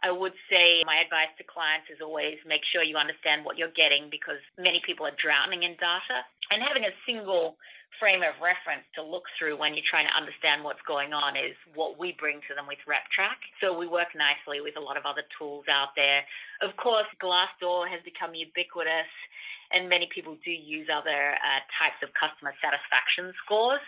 I 0.03 0.11
would 0.11 0.35
say 0.51 0.83
my 0.85 0.97
advice 0.97 1.31
to 1.39 1.45
clients 1.45 1.87
is 1.89 2.01
always 2.03 2.39
make 2.47 2.65
sure 2.65 2.83
you 2.83 2.97
understand 2.97 3.45
what 3.45 3.57
you're 3.57 3.75
getting 3.75 4.11
because 4.11 4.39
many 4.59 4.83
people 4.85 5.07
are 5.07 5.15
drowning 5.17 5.63
in 5.63 5.73
data. 5.73 6.27
And 6.51 6.63
having 6.63 6.85
a 6.85 6.91
single 7.07 7.57
frame 8.01 8.23
of 8.23 8.35
reference 8.43 8.83
to 8.97 9.03
look 9.03 9.25
through 9.39 9.57
when 9.57 9.75
you're 9.75 9.87
trying 9.87 10.07
to 10.07 10.17
understand 10.17 10.65
what's 10.65 10.83
going 10.83 11.13
on 11.13 11.37
is 11.37 11.55
what 11.75 11.99
we 11.99 12.13
bring 12.19 12.41
to 12.49 12.55
them 12.55 12.67
with 12.67 12.79
RepTrak. 12.83 13.39
So 13.61 13.79
we 13.79 13.87
work 13.87 14.09
nicely 14.17 14.61
with 14.61 14.77
a 14.77 14.81
lot 14.81 14.97
of 14.97 15.07
other 15.07 15.23
tools 15.39 15.67
out 15.71 15.95
there. 15.95 16.25
Of 16.61 16.77
course, 16.77 17.07
Glassdoor 17.23 17.87
has 17.89 18.03
become 18.03 18.35
ubiquitous, 18.35 19.11
and 19.71 19.89
many 19.89 20.09
people 20.13 20.37
do 20.45 20.51
use 20.51 20.89
other 20.93 21.39
uh, 21.39 21.61
types 21.79 22.03
of 22.03 22.11
customer 22.15 22.55
satisfaction 22.61 23.33
scores 23.45 23.87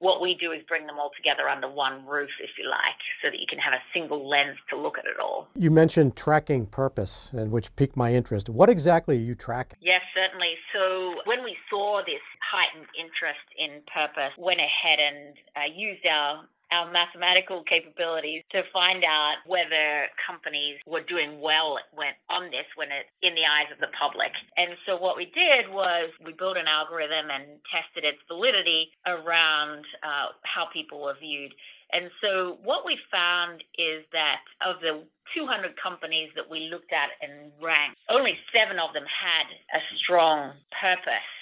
what 0.00 0.20
we 0.20 0.34
do 0.34 0.52
is 0.52 0.62
bring 0.68 0.86
them 0.86 0.98
all 0.98 1.10
together 1.16 1.48
under 1.48 1.68
one 1.68 2.06
roof, 2.06 2.30
if 2.40 2.50
you 2.58 2.68
like, 2.68 3.00
so 3.22 3.30
that 3.30 3.40
you 3.40 3.46
can 3.48 3.58
have 3.58 3.72
a 3.72 3.82
single 3.92 4.28
lens 4.28 4.56
to 4.70 4.76
look 4.76 4.98
at 4.98 5.04
it 5.04 5.18
all. 5.20 5.48
You 5.56 5.70
mentioned 5.70 6.16
tracking 6.16 6.66
purpose, 6.66 7.30
and 7.32 7.50
which 7.50 7.74
piqued 7.76 7.96
my 7.96 8.14
interest. 8.14 8.48
What 8.48 8.70
exactly 8.70 9.16
are 9.16 9.20
you 9.20 9.34
tracking? 9.34 9.78
Yes, 9.80 10.02
certainly. 10.14 10.54
So 10.72 11.16
when 11.24 11.42
we 11.42 11.56
saw 11.68 12.02
this 12.06 12.22
heightened 12.40 12.86
interest 12.98 13.40
in 13.58 13.82
purpose, 13.92 14.32
went 14.38 14.60
ahead 14.60 14.98
and 15.00 15.34
uh, 15.56 15.74
used 15.74 16.06
our 16.06 16.44
our 16.70 16.90
mathematical 16.90 17.62
capabilities 17.62 18.42
to 18.50 18.62
find 18.72 19.04
out 19.04 19.36
whether 19.46 20.06
companies 20.26 20.76
were 20.86 21.00
doing 21.00 21.40
well 21.40 21.78
when, 21.94 22.12
on 22.28 22.50
this 22.50 22.66
when 22.76 22.88
it 22.88 23.06
in 23.22 23.34
the 23.34 23.44
eyes 23.44 23.66
of 23.72 23.78
the 23.80 23.88
public. 23.98 24.32
And 24.56 24.70
so 24.86 24.96
what 24.96 25.16
we 25.16 25.26
did 25.26 25.70
was 25.70 26.10
we 26.24 26.32
built 26.32 26.56
an 26.56 26.66
algorithm 26.66 27.30
and 27.30 27.44
tested 27.72 28.04
its 28.04 28.18
validity 28.28 28.90
around 29.06 29.84
uh, 30.02 30.28
how 30.42 30.66
people 30.66 31.02
were 31.02 31.16
viewed. 31.18 31.54
And 31.92 32.10
so 32.20 32.58
what 32.62 32.84
we 32.84 32.98
found 33.10 33.64
is 33.78 34.04
that 34.12 34.40
of 34.64 34.80
the 34.80 35.04
200 35.34 35.74
companies 35.82 36.30
that 36.36 36.48
we 36.48 36.68
looked 36.68 36.92
at 36.92 37.10
and 37.22 37.50
ranked, 37.62 37.96
only 38.10 38.38
seven 38.54 38.78
of 38.78 38.92
them 38.92 39.04
had 39.06 39.46
a 39.74 39.80
strong 39.96 40.52
purpose 40.80 41.32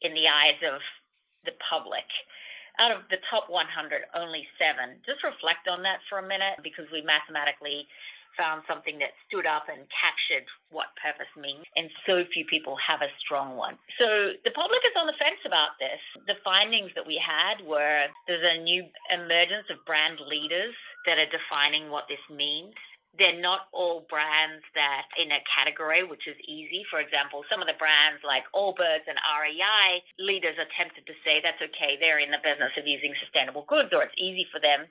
in 0.00 0.14
the 0.14 0.26
eyes 0.26 0.56
of 0.66 0.80
the 1.44 1.52
public 1.68 2.04
out 2.80 2.90
of 2.90 3.02
the 3.10 3.18
top 3.28 3.48
100, 3.48 4.02
only 4.14 4.48
seven. 4.58 4.96
Just 5.04 5.22
reflect 5.22 5.68
on 5.68 5.82
that 5.82 6.00
for 6.08 6.18
a 6.18 6.26
minute 6.26 6.58
because 6.64 6.86
we 6.90 7.02
mathematically 7.02 7.86
found 8.38 8.62
something 8.66 8.98
that 8.98 9.10
stood 9.28 9.44
up 9.44 9.68
and 9.68 9.84
captured 9.90 10.46
what 10.70 10.86
purpose 10.96 11.28
means, 11.36 11.66
and 11.76 11.90
so 12.06 12.24
few 12.32 12.44
people 12.46 12.76
have 12.76 13.02
a 13.02 13.10
strong 13.18 13.56
one. 13.56 13.76
So 13.98 14.32
the 14.44 14.50
public 14.52 14.80
is 14.86 14.94
on 14.96 15.06
the 15.06 15.18
fence 15.18 15.42
about 15.44 15.76
this. 15.78 16.00
The 16.26 16.40
findings 16.44 16.90
that 16.94 17.06
we 17.06 17.20
had 17.20 17.60
were 17.66 18.06
there's 18.26 18.46
a 18.46 18.62
new 18.62 18.84
emergence 19.12 19.66
of 19.68 19.84
brand 19.84 20.20
leaders 20.26 20.74
that 21.06 21.18
are 21.18 21.28
defining 21.28 21.90
what 21.90 22.06
this 22.08 22.22
means 22.30 22.74
they're 23.18 23.40
not 23.40 23.66
all 23.72 24.06
brands 24.08 24.62
that 24.74 25.06
in 25.18 25.32
a 25.32 25.42
category, 25.44 26.04
which 26.04 26.28
is 26.28 26.36
easy. 26.46 26.84
For 26.90 27.00
example, 27.00 27.44
some 27.50 27.60
of 27.60 27.66
the 27.66 27.78
brands 27.78 28.22
like 28.24 28.44
Allbirds 28.54 29.08
and 29.08 29.18
REI, 29.18 30.02
leaders 30.18 30.56
are 30.58 30.70
tempted 30.76 31.06
to 31.06 31.14
say 31.24 31.40
that's 31.42 31.60
okay, 31.60 31.98
they're 31.98 32.20
in 32.20 32.30
the 32.30 32.42
business 32.42 32.72
of 32.78 32.86
using 32.86 33.14
sustainable 33.20 33.64
goods 33.68 33.90
or 33.92 34.02
it's 34.02 34.14
easy 34.16 34.46
for 34.52 34.60
them. 34.60 34.86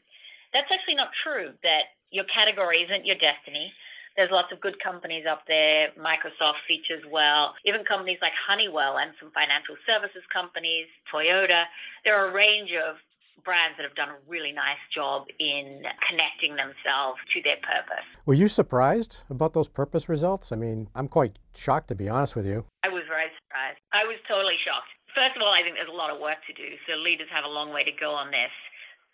That's 0.54 0.72
actually 0.72 0.96
not 0.96 1.12
true, 1.24 1.54
that 1.64 1.96
your 2.12 2.26
category 2.26 2.84
isn't 2.84 3.06
your 3.06 3.16
destiny. 3.16 3.72
There's 4.18 4.32
lots 4.32 4.52
of 4.52 4.60
good 4.60 4.82
companies 4.84 5.26
up 5.30 5.44
there. 5.48 5.90
Microsoft 5.98 6.66
features 6.68 7.04
well. 7.10 7.56
Even 7.64 7.86
companies 7.86 8.18
like 8.22 8.34
Honeywell 8.48 8.98
and 8.98 9.12
some 9.20 9.32
financial 9.32 9.78
services 9.88 10.24
companies, 10.34 10.88
Toyota. 11.14 11.66
There 12.04 12.16
are 12.16 12.28
a 12.28 12.34
range 12.34 12.72
of 12.74 12.98
brands 13.44 13.78
that 13.78 13.84
have 13.84 13.96
done 13.96 14.10
a 14.10 14.18
really 14.28 14.52
nice 14.52 14.82
job 14.94 15.28
in 15.40 15.84
connecting 16.08 16.56
themselves 16.56 17.20
to 17.34 17.42
their 17.42 17.58
purpose. 17.58 18.06
Were 18.26 18.34
you 18.34 18.48
surprised 18.48 19.22
about 19.30 19.54
those 19.54 19.68
purpose 19.68 20.10
results? 20.10 20.52
I 20.52 20.56
mean, 20.56 20.90
I'm 20.96 21.08
quite 21.08 21.40
shocked 21.56 21.88
to 21.90 21.96
be 21.96 22.10
honest 22.10 22.36
with 22.36 22.46
you. 22.46 22.66
I 22.84 22.90
was 22.90 23.04
very 23.08 23.30
surprised. 23.44 23.80
I 23.92 24.06
was 24.06 24.18
totally 24.28 24.58
shocked. 24.64 24.90
First 25.16 25.36
of 25.36 25.42
all, 25.42 25.52
I 25.52 25.62
think 25.62 25.76
there's 25.76 25.90
a 25.90 25.92
lot 25.92 26.12
of 26.12 26.20
work 26.20 26.38
to 26.48 26.54
do, 26.54 26.76
so 26.88 26.96
leaders 26.96 27.28
have 27.32 27.44
a 27.44 27.50
long 27.50 27.74
way 27.74 27.84
to 27.84 27.92
go 27.92 28.12
on 28.12 28.30
this. 28.32 28.54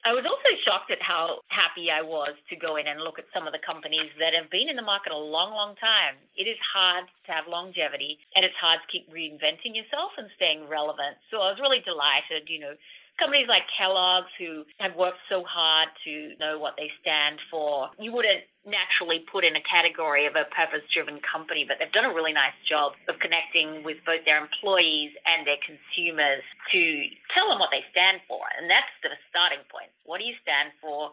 I 0.05 0.13
was 0.13 0.23
also 0.23 0.53
shocked 0.63 0.91
at 0.91 1.01
how 1.01 1.39
happy 1.47 1.89
I 1.89 2.03
was 2.03 2.37
to 2.49 2.55
go 2.55 2.75
in 2.75 2.85
and 2.85 3.01
look 3.01 3.17
at 3.17 3.25
some 3.33 3.47
of 3.47 3.53
the 3.53 3.65
companies 3.65 4.11
that 4.19 4.35
have 4.35 4.51
been 4.51 4.69
in 4.69 4.75
the 4.75 4.85
market 4.85 5.11
a 5.11 5.17
long, 5.17 5.49
long 5.57 5.73
time. 5.81 6.13
It 6.37 6.45
is 6.45 6.61
hard 6.61 7.05
to 7.25 7.31
have 7.31 7.47
longevity 7.47 8.19
and 8.35 8.45
it's 8.45 8.53
hard 8.53 8.81
to 8.85 8.87
keep 8.87 9.09
reinventing 9.09 9.73
yourself 9.73 10.11
and 10.19 10.29
staying 10.35 10.69
relevant. 10.69 11.17
So 11.31 11.41
I 11.41 11.49
was 11.49 11.59
really 11.59 11.79
delighted, 11.79 12.45
you 12.49 12.59
know, 12.59 12.75
companies 13.17 13.47
like 13.47 13.63
Kellogg's 13.77 14.31
who 14.37 14.65
have 14.79 14.95
worked 14.95 15.19
so 15.29 15.43
hard 15.43 15.89
to 16.03 16.33
know 16.39 16.59
what 16.59 16.75
they 16.77 16.91
stand 17.01 17.39
for. 17.49 17.89
You 17.99 18.11
wouldn't 18.11 18.41
naturally 18.65 19.19
put 19.31 19.45
in 19.45 19.55
a 19.55 19.61
category 19.61 20.25
of 20.25 20.35
a 20.35 20.45
purpose 20.45 20.81
driven 20.91 21.19
company, 21.19 21.65
but 21.67 21.77
they've 21.79 21.91
done 21.91 22.05
a 22.05 22.13
really 22.13 22.33
nice 22.33 22.57
job 22.65 22.93
of 23.07 23.19
connecting 23.19 23.83
with 23.83 23.97
both 24.05 24.25
their 24.25 24.41
employees 24.41 25.11
and 25.25 25.45
their 25.45 25.57
consumers 25.65 26.41
to 26.71 27.05
tell 27.33 27.49
them 27.49 27.59
what 27.59 27.71
they 27.71 27.83
stand 27.91 28.21
for. 28.27 28.41
And 28.59 28.69
that's 28.69 28.91
the 29.03 29.09
starting 29.29 29.59
point. 29.71 29.89
What 30.05 30.19
do 30.19 30.25
you 30.25 30.35
stand 30.41 30.71
for? 30.81 31.11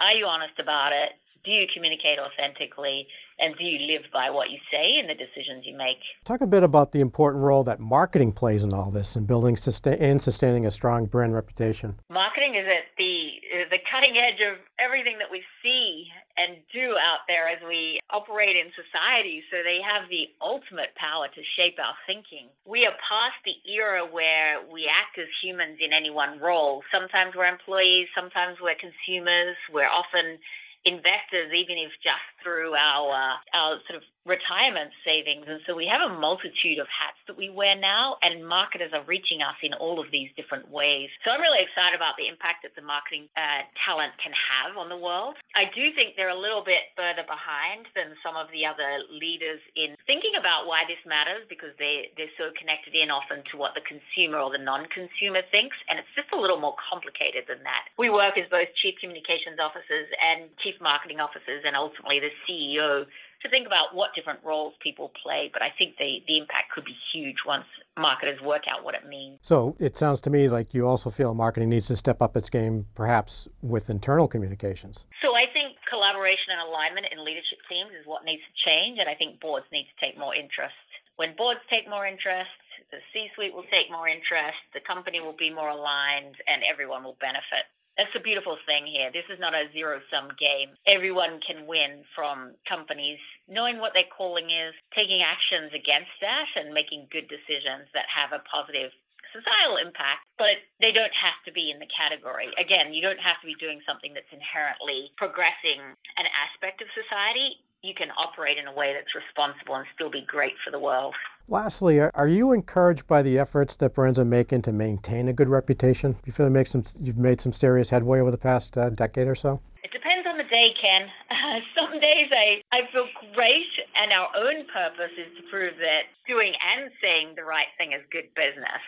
Are 0.00 0.12
you 0.12 0.26
honest 0.26 0.58
about 0.58 0.92
it? 0.92 1.12
Do 1.44 1.50
you 1.50 1.66
communicate 1.72 2.20
authentically? 2.20 3.08
And 3.42 3.56
do 3.58 3.64
you 3.64 3.86
live 3.86 4.02
by 4.12 4.30
what 4.30 4.50
you 4.50 4.58
say 4.70 4.98
in 4.98 5.08
the 5.08 5.14
decisions 5.14 5.66
you 5.66 5.76
make? 5.76 5.98
Talk 6.24 6.40
a 6.40 6.46
bit 6.46 6.62
about 6.62 6.92
the 6.92 7.00
important 7.00 7.42
role 7.42 7.64
that 7.64 7.80
marketing 7.80 8.32
plays 8.32 8.62
in 8.62 8.72
all 8.72 8.90
this 8.90 9.16
in 9.16 9.26
building 9.26 9.56
sustain, 9.56 9.94
and 9.94 10.22
sustaining 10.22 10.64
a 10.66 10.70
strong 10.70 11.06
brand 11.06 11.34
reputation. 11.34 11.98
Marketing 12.08 12.54
is 12.54 12.66
at 12.66 12.84
the 12.96 13.40
the 13.70 13.78
cutting 13.90 14.16
edge 14.16 14.40
of 14.40 14.58
everything 14.78 15.18
that 15.18 15.30
we 15.30 15.42
see 15.62 16.06
and 16.38 16.56
do 16.72 16.96
out 16.96 17.20
there 17.28 17.48
as 17.48 17.58
we 17.66 18.00
operate 18.10 18.56
in 18.56 18.70
society. 18.72 19.42
So 19.50 19.58
they 19.62 19.80
have 19.82 20.08
the 20.08 20.28
ultimate 20.40 20.94
power 20.96 21.26
to 21.28 21.42
shape 21.56 21.78
our 21.78 21.94
thinking. 22.06 22.48
We 22.64 22.86
are 22.86 22.94
past 23.06 23.36
the 23.44 23.56
era 23.70 24.06
where 24.06 24.60
we 24.72 24.88
act 24.88 25.18
as 25.18 25.26
humans 25.42 25.78
in 25.80 25.92
any 25.92 26.10
one 26.10 26.38
role. 26.40 26.82
Sometimes 26.92 27.34
we're 27.34 27.46
employees, 27.46 28.08
sometimes 28.14 28.58
we're 28.62 28.76
consumers. 28.76 29.56
We're 29.72 29.90
often 29.90 30.38
investors, 30.84 31.52
even 31.54 31.78
if 31.78 31.92
just 32.02 32.26
through 32.42 32.74
our 32.74 33.12
uh, 33.12 33.36
our 33.54 33.78
sort 33.86 33.96
of 33.96 34.02
retirement 34.24 34.90
savings. 35.04 35.46
And 35.48 35.60
so 35.66 35.74
we 35.74 35.86
have 35.86 36.00
a 36.00 36.14
multitude 36.14 36.78
of 36.78 36.86
hats 36.86 37.18
that 37.26 37.36
we 37.36 37.50
wear 37.50 37.74
now, 37.74 38.16
and 38.22 38.46
marketers 38.46 38.92
are 38.92 39.02
reaching 39.02 39.42
us 39.42 39.56
in 39.62 39.74
all 39.74 39.98
of 39.98 40.10
these 40.12 40.30
different 40.36 40.70
ways. 40.70 41.10
So 41.24 41.32
I'm 41.32 41.40
really 41.40 41.62
excited 41.62 41.96
about 41.96 42.16
the 42.16 42.28
impact 42.28 42.62
that 42.62 42.74
the 42.76 42.82
marketing 42.82 43.28
uh, 43.36 43.66
talent 43.84 44.12
can 44.22 44.32
have 44.32 44.76
on 44.76 44.88
the 44.88 44.96
world. 44.96 45.36
I 45.54 45.64
do 45.64 45.92
think 45.92 46.14
they're 46.16 46.28
a 46.28 46.38
little 46.38 46.62
bit 46.62 46.94
further 46.96 47.26
behind 47.26 47.86
than 47.96 48.14
some 48.22 48.36
of 48.36 48.46
the 48.52 48.64
other 48.64 49.02
leaders 49.10 49.60
in 49.74 49.96
thinking 50.06 50.32
about 50.38 50.66
why 50.66 50.84
this 50.86 51.02
matters 51.06 51.42
because 51.48 51.74
they, 51.78 52.10
they're 52.16 52.32
so 52.38 52.50
connected 52.58 52.94
in 52.94 53.10
often 53.10 53.42
to 53.50 53.56
what 53.56 53.74
the 53.74 53.82
consumer 53.82 54.38
or 54.38 54.50
the 54.50 54.62
non 54.62 54.86
consumer 54.86 55.42
thinks. 55.50 55.76
And 55.90 55.98
it's 55.98 56.14
just 56.14 56.30
a 56.32 56.38
little 56.38 56.60
more 56.60 56.76
complicated 56.78 57.44
than 57.48 57.62
that. 57.64 57.90
We 57.98 58.08
work 58.08 58.38
as 58.38 58.46
both 58.48 58.72
chief 58.74 58.94
communications 59.00 59.58
officers 59.58 60.06
and 60.22 60.46
chief 60.58 60.80
marketing 60.80 61.18
officers, 61.18 61.64
and 61.66 61.74
ultimately 61.74 62.20
the 62.20 62.30
CEO 62.46 63.06
to 63.42 63.48
think 63.48 63.66
about 63.66 63.94
what 63.94 64.14
different 64.14 64.40
roles 64.44 64.74
people 64.80 65.12
play, 65.22 65.50
but 65.52 65.62
I 65.62 65.70
think 65.76 65.96
the, 65.98 66.22
the 66.26 66.38
impact 66.38 66.72
could 66.74 66.84
be 66.84 66.96
huge 67.12 67.36
once 67.46 67.64
marketers 67.98 68.40
work 68.40 68.62
out 68.68 68.84
what 68.84 68.94
it 68.94 69.06
means. 69.06 69.38
So 69.42 69.76
it 69.78 69.96
sounds 69.96 70.20
to 70.22 70.30
me 70.30 70.48
like 70.48 70.72
you 70.74 70.86
also 70.86 71.10
feel 71.10 71.34
marketing 71.34 71.68
needs 71.68 71.88
to 71.88 71.96
step 71.96 72.22
up 72.22 72.36
its 72.36 72.48
game, 72.48 72.86
perhaps 72.94 73.48
with 73.60 73.90
internal 73.90 74.28
communications. 74.28 75.06
So 75.22 75.36
I 75.36 75.46
think 75.52 75.76
collaboration 75.88 76.52
and 76.52 76.68
alignment 76.68 77.06
in 77.12 77.24
leadership 77.24 77.58
teams 77.68 77.90
is 77.98 78.06
what 78.06 78.24
needs 78.24 78.42
to 78.42 78.70
change, 78.70 78.98
and 78.98 79.08
I 79.08 79.14
think 79.14 79.40
boards 79.40 79.66
need 79.72 79.84
to 79.84 80.04
take 80.04 80.18
more 80.18 80.34
interest. 80.34 80.74
When 81.16 81.36
boards 81.36 81.60
take 81.68 81.88
more 81.88 82.06
interest, 82.06 82.50
the 82.90 82.98
C 83.12 83.28
suite 83.34 83.54
will 83.54 83.64
take 83.70 83.90
more 83.90 84.08
interest, 84.08 84.58
the 84.74 84.80
company 84.80 85.20
will 85.20 85.36
be 85.36 85.50
more 85.52 85.68
aligned, 85.68 86.36
and 86.48 86.62
everyone 86.62 87.04
will 87.04 87.16
benefit. 87.20 87.64
That's 87.96 88.12
the 88.14 88.20
beautiful 88.20 88.56
thing 88.64 88.86
here. 88.86 89.10
This 89.12 89.28
is 89.28 89.38
not 89.38 89.54
a 89.54 89.68
zero 89.72 90.00
sum 90.10 90.28
game. 90.40 90.70
Everyone 90.86 91.40
can 91.46 91.66
win 91.66 92.04
from 92.14 92.54
companies 92.66 93.18
knowing 93.48 93.78
what 93.78 93.92
their 93.92 94.08
calling 94.16 94.48
is, 94.50 94.72
taking 94.96 95.20
actions 95.22 95.72
against 95.74 96.12
that, 96.20 96.46
and 96.56 96.72
making 96.72 97.08
good 97.10 97.28
decisions 97.28 97.88
that 97.92 98.06
have 98.08 98.32
a 98.32 98.42
positive 98.48 98.92
societal 99.32 99.76
impact, 99.76 100.24
but 100.38 100.60
they 100.80 100.92
don't 100.92 101.12
have 101.12 101.40
to 101.44 101.52
be 101.52 101.70
in 101.70 101.78
the 101.80 101.88
category. 101.88 102.48
Again, 102.58 102.92
you 102.92 103.00
don't 103.00 103.20
have 103.20 103.40
to 103.40 103.46
be 103.46 103.56
doing 103.56 103.80
something 103.86 104.12
that's 104.12 104.28
inherently 104.32 105.10
progressing 105.16 105.80
an 106.16 106.26
aspect 106.36 106.82
of 106.82 106.88
society. 106.92 107.56
You 107.82 107.94
can 107.94 108.12
operate 108.16 108.58
in 108.58 108.68
a 108.68 108.72
way 108.72 108.94
that's 108.94 109.12
responsible 109.12 109.74
and 109.74 109.84
still 109.92 110.08
be 110.08 110.20
great 110.20 110.52
for 110.64 110.70
the 110.70 110.78
world. 110.78 111.14
Lastly, 111.48 111.98
are 111.98 112.28
you 112.28 112.52
encouraged 112.52 113.08
by 113.08 113.22
the 113.22 113.40
efforts 113.40 113.74
that 113.76 113.94
brands 113.94 114.20
are 114.20 114.24
making 114.24 114.62
to 114.62 114.72
maintain 114.72 115.26
a 115.26 115.32
good 115.32 115.48
reputation? 115.48 116.14
You 116.24 116.32
feel 116.32 116.48
make 116.48 116.68
some, 116.68 116.84
you've 117.00 117.18
made 117.18 117.40
some 117.40 117.52
serious 117.52 117.90
headway 117.90 118.20
over 118.20 118.30
the 118.30 118.38
past 118.38 118.78
uh, 118.78 118.90
decade 118.90 119.26
or 119.26 119.34
so? 119.34 119.60
It 119.82 119.90
depends 119.90 120.28
on 120.28 120.38
the 120.38 120.44
day, 120.44 120.72
Ken. 120.80 121.08
Uh, 121.28 121.58
some 121.76 121.98
days 121.98 122.28
I, 122.30 122.62
I 122.70 122.88
feel 122.92 123.08
great, 123.34 123.66
and 123.96 124.12
our 124.12 124.28
own 124.36 124.64
purpose 124.72 125.10
is 125.18 125.36
to 125.36 125.42
prove 125.50 125.74
that 125.78 126.02
doing 126.28 126.54
and 126.76 126.88
saying 127.02 127.32
the 127.34 127.42
right 127.42 127.66
thing 127.78 127.90
is 127.90 128.02
good 128.12 128.32
business. 128.36 128.80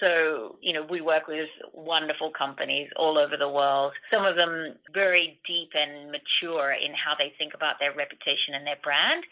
So, 0.00 0.56
you 0.62 0.72
know, 0.72 0.82
we 0.82 1.00
work 1.00 1.28
with 1.28 1.48
wonderful 1.74 2.30
companies 2.30 2.88
all 2.96 3.18
over 3.18 3.36
the 3.36 3.48
world, 3.48 3.92
some 4.10 4.24
of 4.24 4.36
them 4.36 4.74
very 4.92 5.38
deep 5.46 5.70
and 5.74 6.10
mature 6.10 6.72
in 6.72 6.94
how 6.94 7.14
they 7.18 7.32
think 7.38 7.54
about 7.54 7.78
their 7.78 7.94
reputation 7.94 8.54
and 8.54 8.66
their 8.66 8.78
brand, 8.82 9.24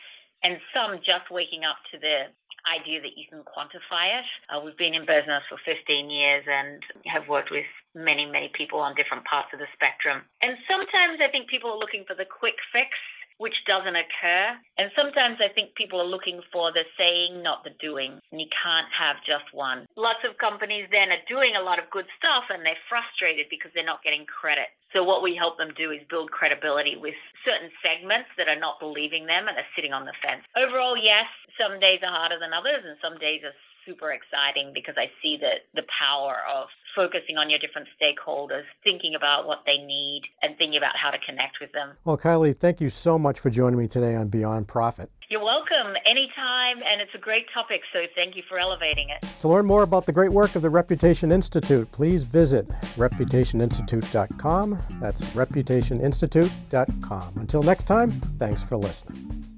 and 0.42 0.58
some 0.74 1.00
just 1.04 1.30
waking 1.30 1.64
up 1.64 1.78
to 1.92 1.98
the 1.98 2.26
idea 2.70 3.00
that 3.00 3.16
you 3.16 3.24
can 3.28 3.42
quantify 3.42 4.18
it. 4.18 4.24
Uh, 4.50 4.60
we've 4.62 4.76
been 4.76 4.94
in 4.94 5.06
business 5.06 5.42
for 5.48 5.58
15 5.64 6.10
years 6.10 6.44
and 6.46 6.82
have 7.06 7.28
worked 7.28 7.50
with 7.50 7.64
many, 7.94 8.26
many 8.26 8.48
people 8.52 8.80
on 8.80 8.94
different 8.94 9.24
parts 9.24 9.48
of 9.52 9.58
the 9.58 9.66
spectrum. 9.72 10.22
And 10.42 10.56
sometimes 10.70 11.18
I 11.22 11.28
think 11.28 11.48
people 11.48 11.70
are 11.70 11.78
looking 11.78 12.04
for 12.06 12.14
the 12.14 12.26
quick 12.26 12.56
fix 12.72 12.90
which 13.38 13.64
doesn't 13.66 13.96
occur. 13.96 14.56
And 14.76 14.90
sometimes 14.94 15.38
I 15.40 15.48
think 15.48 15.74
people 15.74 16.00
are 16.00 16.06
looking 16.06 16.40
for 16.52 16.72
the 16.72 16.84
saying, 16.98 17.42
not 17.42 17.64
the 17.64 17.70
doing. 17.80 18.20
And 18.30 18.40
you 18.40 18.46
can't 18.62 18.86
have 18.96 19.16
just 19.26 19.52
one. 19.52 19.86
Lots 19.96 20.20
of 20.28 20.38
companies 20.38 20.88
then 20.92 21.10
are 21.10 21.24
doing 21.28 21.56
a 21.56 21.62
lot 21.62 21.78
of 21.78 21.90
good 21.90 22.06
stuff 22.18 22.44
and 22.50 22.64
they're 22.64 22.84
frustrated 22.88 23.46
because 23.50 23.70
they're 23.74 23.84
not 23.84 24.04
getting 24.04 24.26
credit. 24.26 24.68
So 24.92 25.04
what 25.04 25.22
we 25.22 25.34
help 25.34 25.58
them 25.58 25.72
do 25.76 25.90
is 25.90 26.00
build 26.08 26.30
credibility 26.30 26.96
with 26.96 27.14
certain 27.44 27.70
segments 27.84 28.28
that 28.38 28.48
are 28.48 28.58
not 28.58 28.80
believing 28.80 29.26
them 29.26 29.48
and 29.48 29.56
are 29.56 29.72
sitting 29.76 29.92
on 29.92 30.06
the 30.06 30.12
fence. 30.22 30.42
Overall, 30.56 30.96
yes, 30.96 31.26
some 31.60 31.78
days 31.78 32.00
are 32.02 32.12
harder 32.12 32.38
than 32.38 32.52
others 32.52 32.84
and 32.86 32.96
some 33.02 33.18
days 33.18 33.42
are 33.44 33.54
super 33.88 34.12
exciting 34.12 34.72
because 34.74 34.96
I 34.98 35.10
see 35.22 35.38
that 35.40 35.62
the 35.74 35.84
power 35.98 36.36
of 36.52 36.68
focusing 36.94 37.36
on 37.38 37.48
your 37.48 37.58
different 37.58 37.88
stakeholders, 38.00 38.64
thinking 38.84 39.14
about 39.14 39.46
what 39.46 39.62
they 39.66 39.78
need, 39.78 40.22
and 40.42 40.56
thinking 40.58 40.76
about 40.76 40.96
how 40.96 41.10
to 41.10 41.18
connect 41.18 41.60
with 41.60 41.72
them. 41.72 41.92
Well, 42.04 42.18
Kylie, 42.18 42.56
thank 42.56 42.80
you 42.80 42.88
so 42.90 43.18
much 43.18 43.40
for 43.40 43.50
joining 43.50 43.78
me 43.78 43.88
today 43.88 44.14
on 44.14 44.28
Beyond 44.28 44.68
Profit. 44.68 45.10
You're 45.28 45.44
welcome 45.44 45.94
anytime, 46.06 46.78
and 46.86 47.02
it's 47.02 47.14
a 47.14 47.18
great 47.18 47.46
topic, 47.52 47.82
so 47.92 48.00
thank 48.14 48.34
you 48.34 48.42
for 48.48 48.58
elevating 48.58 49.10
it. 49.10 49.20
To 49.40 49.48
learn 49.48 49.66
more 49.66 49.82
about 49.82 50.06
the 50.06 50.12
great 50.12 50.30
work 50.32 50.56
of 50.56 50.62
the 50.62 50.70
Reputation 50.70 51.30
Institute, 51.30 51.92
please 51.92 52.22
visit 52.24 52.66
reputationinstitute.com. 52.96 54.78
That's 55.00 55.34
reputationinstitute.com. 55.34 57.32
Until 57.36 57.62
next 57.62 57.84
time, 57.84 58.10
thanks 58.10 58.62
for 58.62 58.76
listening. 58.78 59.57